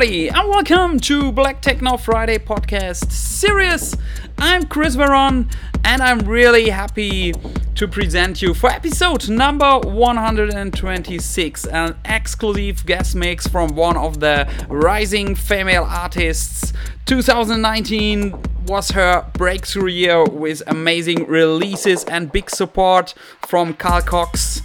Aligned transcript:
Everybody, 0.00 0.28
and 0.28 0.48
welcome 0.48 1.00
to 1.00 1.32
Black 1.32 1.60
Techno 1.60 1.96
Friday 1.96 2.38
podcast 2.38 3.10
series. 3.10 3.96
I'm 4.38 4.64
Chris 4.66 4.94
Veron, 4.94 5.52
and 5.82 6.02
I'm 6.02 6.20
really 6.20 6.68
happy 6.68 7.32
to 7.74 7.88
present 7.88 8.40
you 8.40 8.54
for 8.54 8.70
episode 8.70 9.28
number 9.28 9.80
126, 9.80 11.66
an 11.66 11.96
exclusive 12.04 12.86
guest 12.86 13.16
mix 13.16 13.48
from 13.48 13.74
one 13.74 13.96
of 13.96 14.20
the 14.20 14.48
rising 14.68 15.34
female 15.34 15.82
artists. 15.82 16.72
2019 17.06 18.40
was 18.68 18.92
her 18.92 19.28
breakthrough 19.32 19.90
year 19.90 20.24
with 20.24 20.62
amazing 20.68 21.26
releases 21.26 22.04
and 22.04 22.30
big 22.30 22.50
support 22.50 23.14
from 23.48 23.74
Carl 23.74 24.02
Cox. 24.02 24.62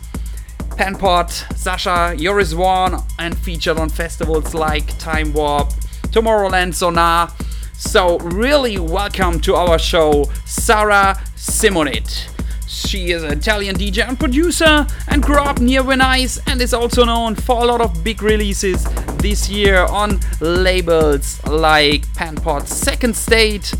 Panpot, 0.77 1.29
Sasha, 1.55 2.15
Voorn, 2.55 2.99
and 3.19 3.37
featured 3.37 3.77
on 3.77 3.89
festivals 3.89 4.55
like 4.55 4.97
Time 4.97 5.31
Warp, 5.31 5.69
Tomorrowland 6.11 6.73
Sonar. 6.73 7.31
So, 7.77 8.17
really 8.19 8.79
welcome 8.79 9.39
to 9.41 9.55
our 9.55 9.77
show, 9.77 10.25
Sara 10.45 11.19
Simonit. 11.35 12.27
She 12.67 13.11
is 13.11 13.23
an 13.23 13.33
Italian 13.33 13.75
DJ 13.75 14.07
and 14.07 14.19
producer 14.19 14.87
and 15.07 15.21
grew 15.21 15.37
up 15.37 15.59
near 15.59 15.83
Venice 15.83 16.39
and 16.47 16.59
is 16.59 16.73
also 16.73 17.05
known 17.05 17.35
for 17.35 17.61
a 17.61 17.65
lot 17.65 17.79
of 17.81 18.03
big 18.03 18.23
releases 18.23 18.83
this 19.17 19.47
year 19.47 19.85
on 19.85 20.19
labels 20.41 21.45
like 21.45 22.07
Panpot's 22.13 22.75
Second 22.75 23.15
State, 23.15 23.73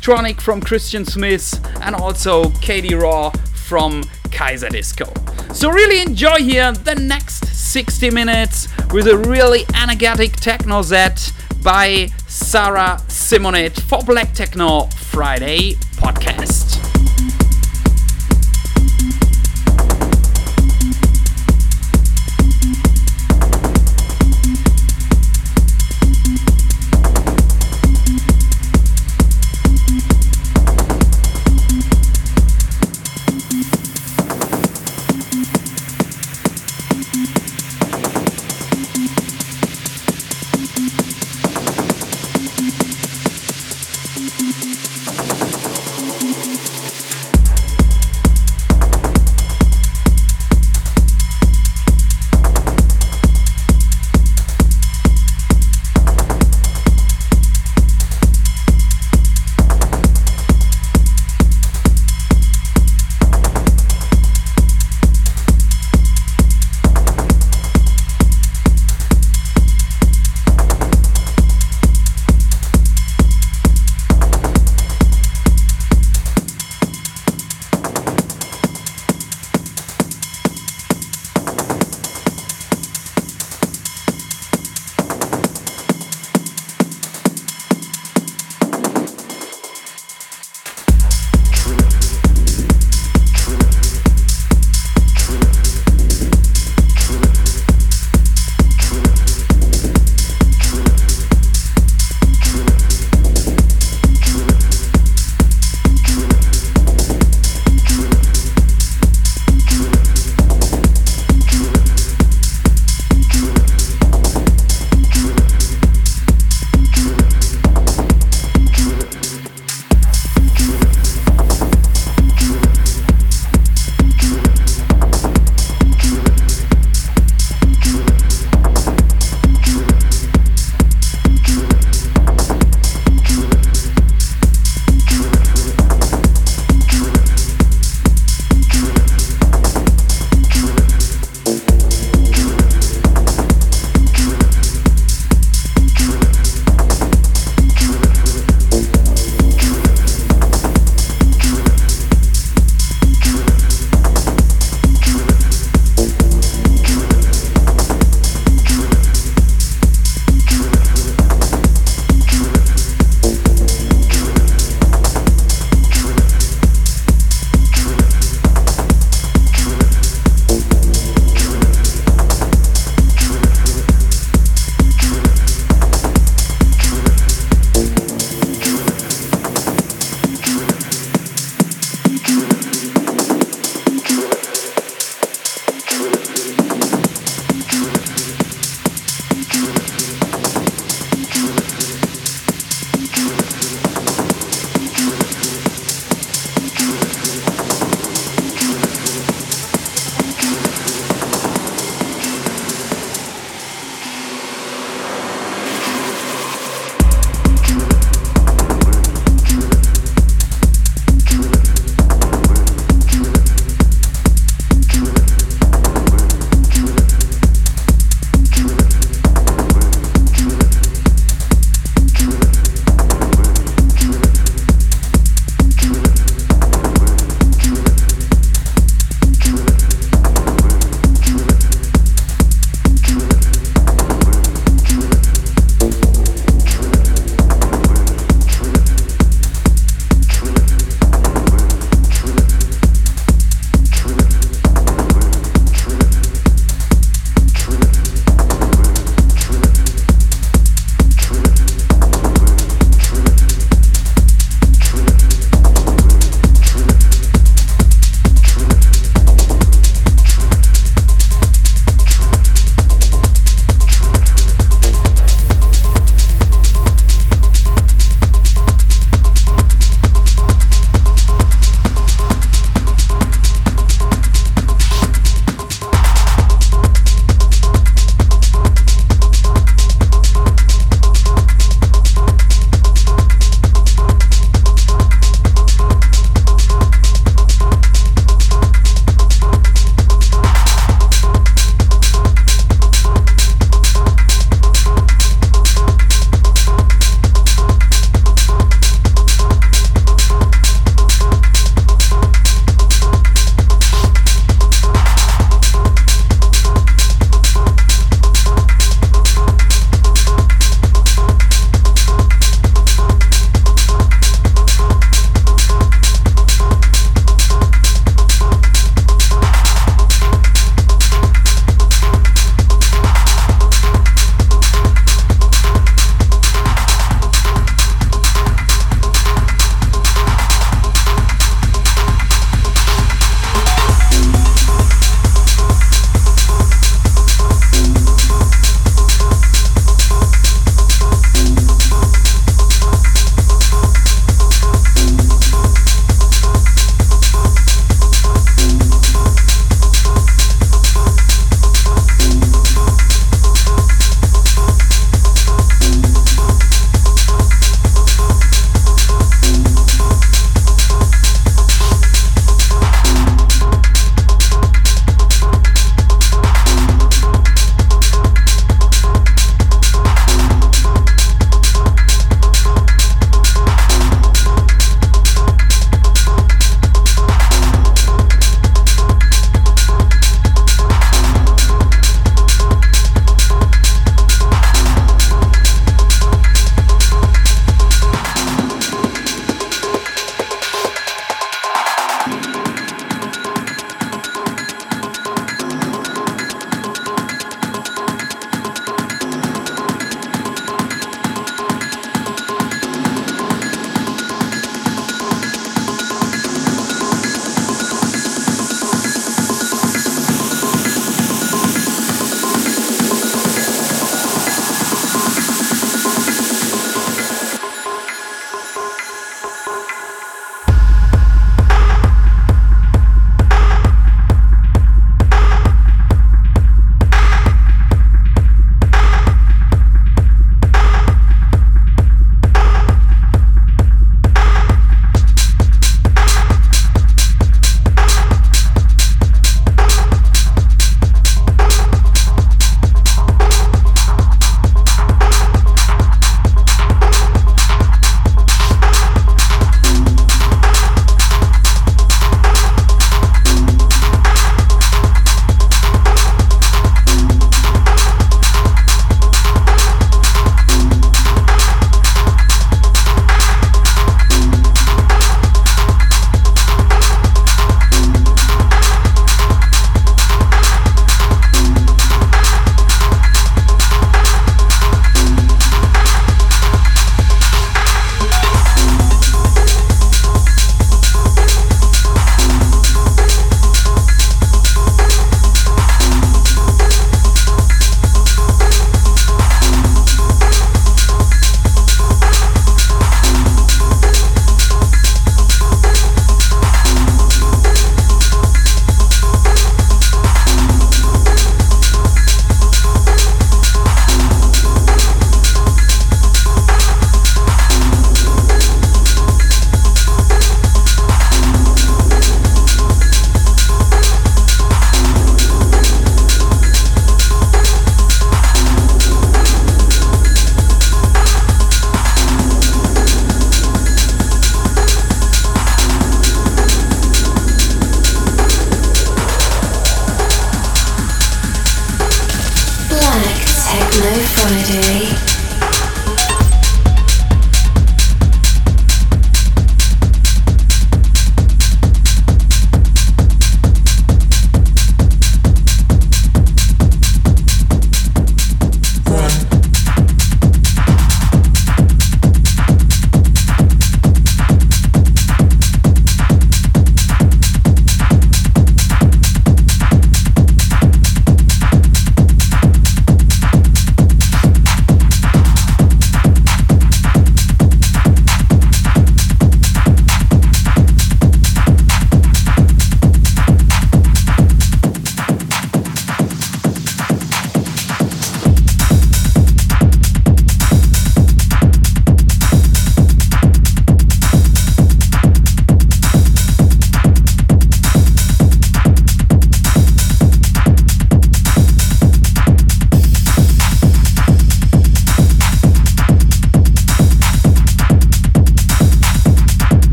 Tronic 0.00 0.40
from 0.40 0.60
Christian 0.60 1.04
Smith, 1.04 1.64
and 1.82 1.94
also 1.94 2.46
KD 2.46 3.00
RAW 3.00 3.32
from 3.66 4.02
Kaiserdisco. 4.30 5.10
So 5.54 5.70
really 5.70 6.00
enjoy 6.00 6.36
here 6.38 6.70
the 6.72 6.94
next 6.94 7.46
60 7.46 8.10
minutes 8.10 8.68
with 8.92 9.08
a 9.08 9.16
really 9.16 9.64
energetic 9.74 10.32
techno 10.36 10.82
set 10.82 11.32
by 11.62 12.06
Sara 12.28 12.98
Simonit 13.08 13.80
for 13.80 14.02
Black 14.04 14.32
Techno 14.34 14.86
Friday 15.10 15.72
podcast. 15.98 16.95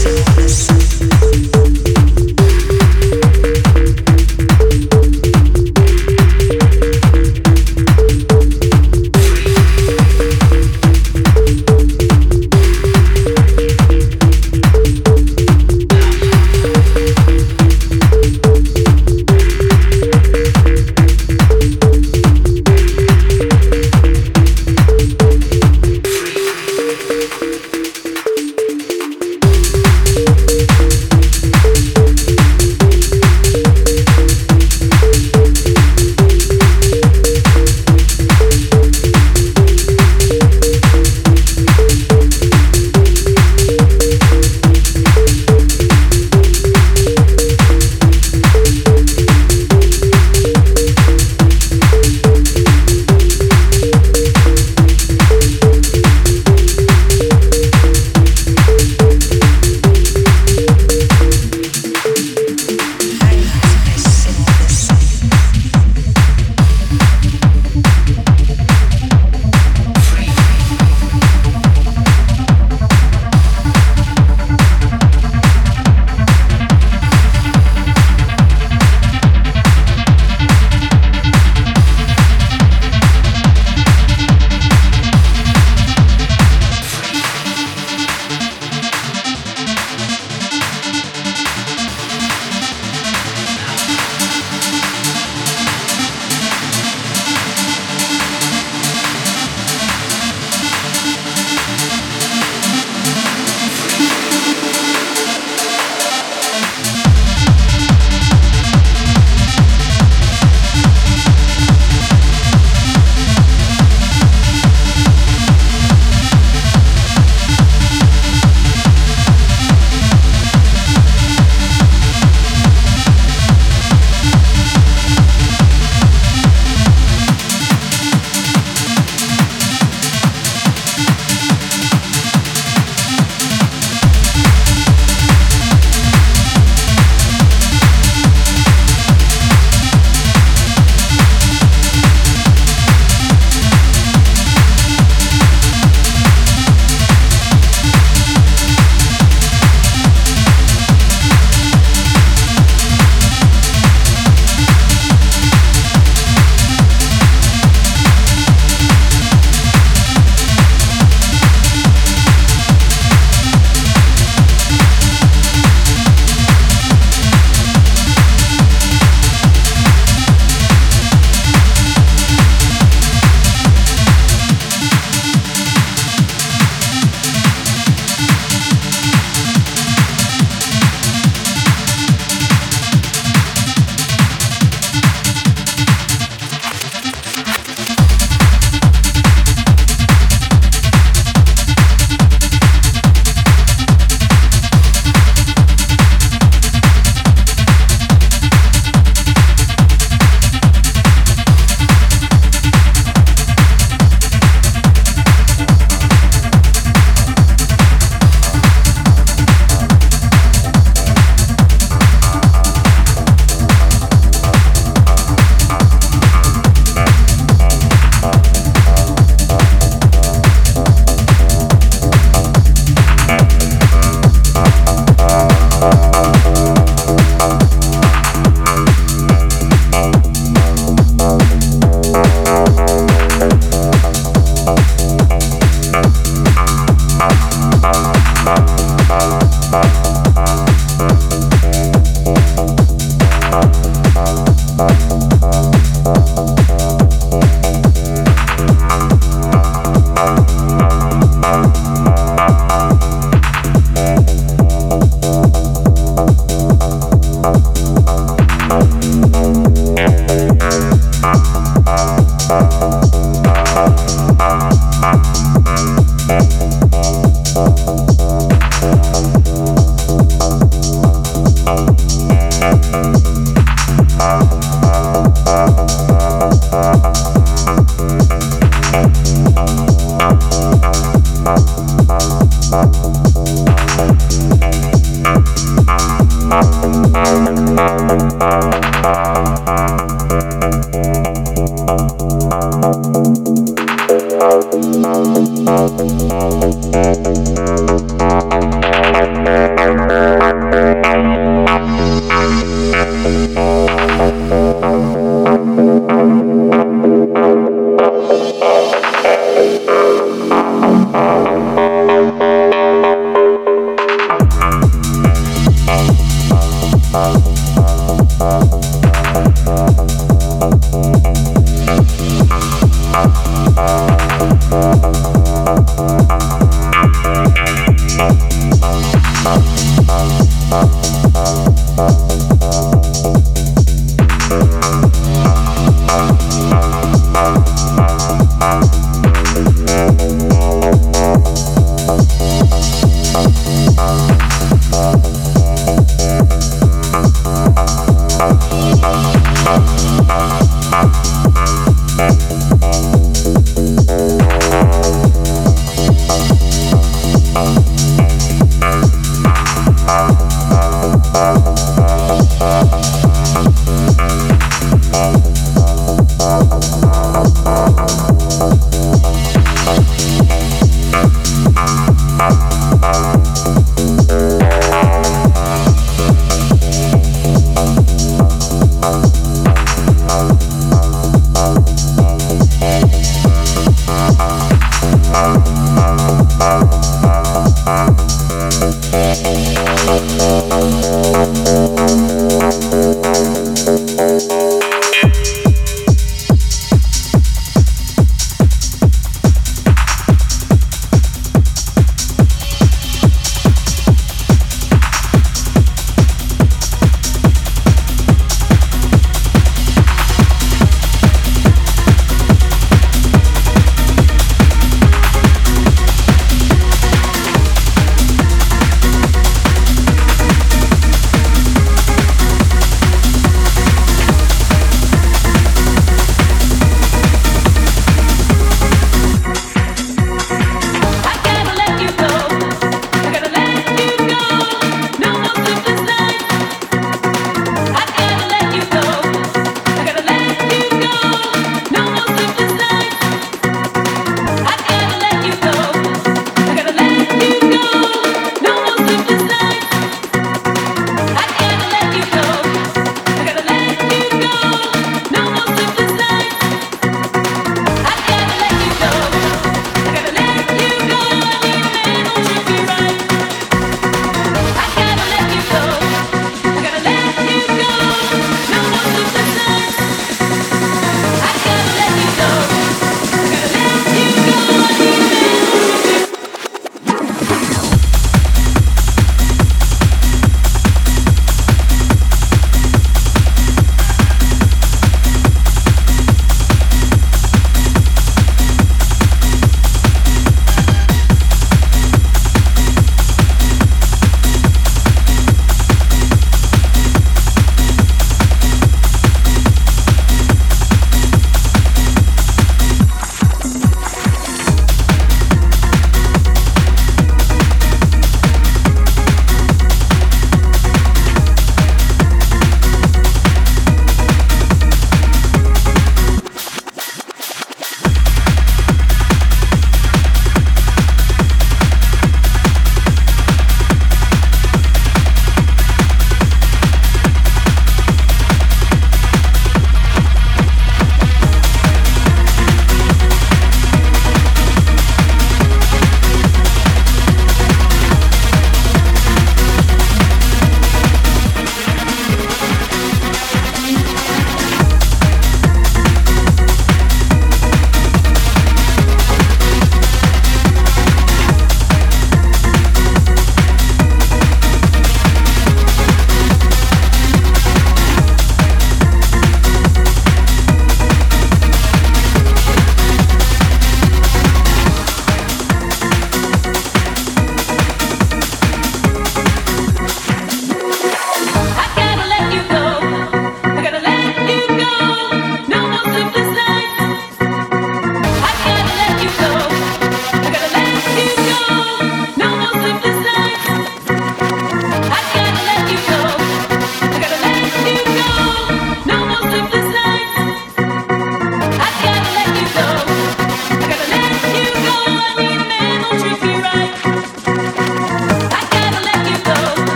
Sickness. 0.00 0.79